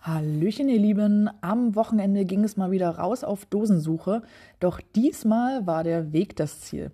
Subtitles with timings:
[0.00, 1.30] Hallöchen, ihr Lieben.
[1.40, 4.22] Am Wochenende ging es mal wieder raus auf Dosensuche.
[4.60, 6.90] Doch diesmal war der Weg das Ziel.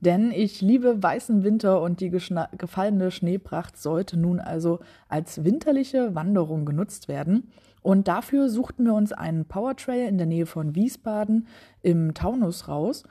[0.00, 6.66] Denn ich liebe weißen Winter und die gefallene Schneepracht sollte nun also als winterliche Wanderung
[6.66, 7.50] genutzt werden.
[7.80, 11.46] Und dafür suchten wir uns einen Powertrail in der Nähe von Wiesbaden
[11.82, 13.04] im Taunus raus.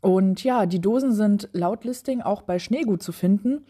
[0.00, 3.64] Und ja, die Dosen sind laut Listing auch bei Schneegut zu finden.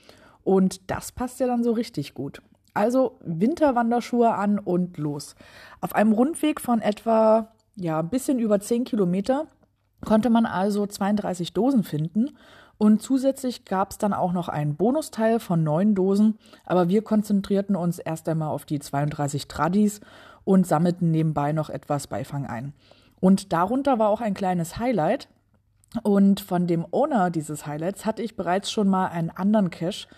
[0.45, 2.43] Und das passt ja dann so richtig gut.
[2.75, 5.35] Also Winterwanderschuhe an und los.
[5.81, 9.47] Auf einem Rundweg von etwa, ja, ein bisschen über 10 Kilometer
[10.05, 12.31] konnte man also 32 Dosen finden
[12.83, 17.77] und zusätzlich gab es dann auch noch einen Bonusteil von neun Dosen, aber wir konzentrierten
[17.77, 20.01] uns erst einmal auf die 32 Tradis
[20.43, 22.73] und sammelten nebenbei noch etwas Beifang ein.
[23.21, 25.29] Und darunter war auch ein kleines Highlight.
[26.03, 30.09] Und von dem Owner dieses Highlights hatte ich bereits schon mal einen anderen Cache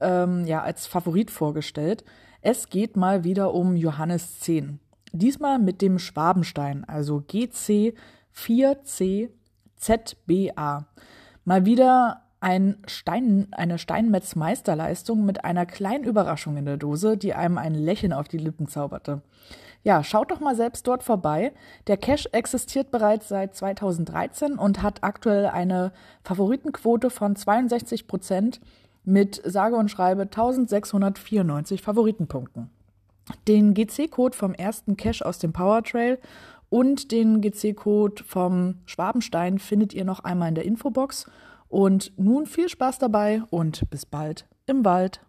[0.00, 2.04] ähm, ja, als Favorit vorgestellt.
[2.40, 4.78] Es geht mal wieder um Johannes 10.
[5.12, 7.94] Diesmal mit dem Schwabenstein, also GC
[8.34, 9.30] 4C
[9.76, 10.86] ZBA.
[11.44, 17.58] Mal wieder ein Stein, eine Steinmetz-Meisterleistung mit einer kleinen Überraschung in der Dose, die einem
[17.58, 19.22] ein Lächeln auf die Lippen zauberte.
[19.82, 21.52] Ja, schaut doch mal selbst dort vorbei.
[21.86, 28.60] Der Cache existiert bereits seit 2013 und hat aktuell eine Favoritenquote von 62 Prozent
[29.08, 32.70] mit sage und schreibe 1694 Favoritenpunkten.
[33.46, 36.18] Den GC-Code vom ersten Cache aus dem Powertrail
[36.68, 41.26] und den GC-Code vom Schwabenstein findet ihr noch einmal in der Infobox.
[41.68, 45.20] Und nun viel Spaß dabei und bis bald im Wald.